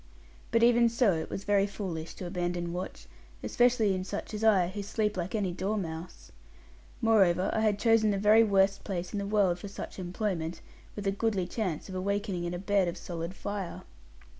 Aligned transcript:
But 0.49 0.63
even 0.63 0.89
so, 0.89 1.13
it 1.13 1.29
was 1.29 1.43
very 1.43 1.67
foolish 1.67 2.15
to 2.15 2.25
abandon 2.25 2.73
watch, 2.73 3.05
especially 3.43 3.93
in 3.93 4.03
such 4.03 4.33
as 4.33 4.43
I, 4.43 4.69
who 4.69 4.81
sleep 4.81 5.15
like 5.15 5.35
any 5.35 5.51
dormouse. 5.51 6.31
Moreover, 7.01 7.51
I 7.53 7.59
had 7.59 7.77
chosen 7.77 8.09
the 8.09 8.17
very 8.17 8.43
worst 8.43 8.83
place 8.83 9.13
in 9.13 9.19
the 9.19 9.27
world 9.27 9.59
for 9.59 9.67
such 9.67 9.99
employment, 9.99 10.59
with 10.95 11.05
a 11.05 11.11
goodly 11.11 11.45
chance 11.45 11.87
of 11.87 11.93
awakening 11.93 12.45
in 12.45 12.53
a 12.55 12.57
bed 12.57 12.87
of 12.87 12.97
solid 12.97 13.35
fire. 13.35 13.83